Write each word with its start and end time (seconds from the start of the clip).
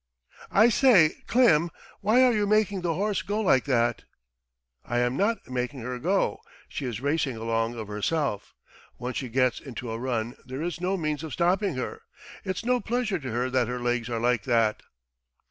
"I 0.49 0.69
say, 0.69 1.17
Klim, 1.27 1.69
why 1.99 2.23
are 2.23 2.33
you 2.33 2.47
making 2.47 2.81
the 2.81 2.95
horse 2.95 3.21
go 3.21 3.39
like 3.39 3.65
that?" 3.65 4.03
"I 4.83 4.97
am 4.97 5.15
not 5.15 5.47
making 5.47 5.81
her 5.81 5.99
go. 5.99 6.39
She 6.67 6.87
is 6.87 7.01
racing 7.01 7.37
along 7.37 7.75
of 7.77 7.87
herself.... 7.87 8.55
Once 8.97 9.17
she 9.17 9.29
gets 9.29 9.59
into 9.59 9.91
a 9.91 9.99
run 9.99 10.37
there 10.43 10.63
is 10.63 10.81
no 10.81 10.97
means 10.97 11.23
of 11.23 11.33
stopping 11.33 11.75
her. 11.75 12.01
It's 12.43 12.65
no 12.65 12.79
pleasure 12.81 13.19
to 13.19 13.29
her 13.31 13.51
that 13.51 13.67
her 13.67 13.79
legs 13.79 14.09
are 14.09 14.19
like 14.19 14.41
that." 14.45 14.81